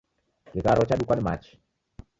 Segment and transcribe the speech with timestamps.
[0.51, 1.59] Kigharo chadukwa ni machi.